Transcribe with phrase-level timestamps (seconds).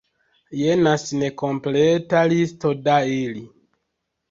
[0.61, 3.47] Jenas nekompleta listo da ili.